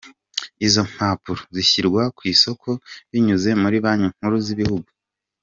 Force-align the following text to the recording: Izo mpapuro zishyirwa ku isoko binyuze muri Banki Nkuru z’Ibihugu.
Izo 0.65 0.81
mpapuro 0.91 1.41
zishyirwa 1.55 2.01
ku 2.17 2.21
isoko 2.33 2.69
binyuze 3.11 3.49
muri 3.61 3.75
Banki 3.83 4.07
Nkuru 4.15 4.35
z’Ibihugu. 4.45 4.89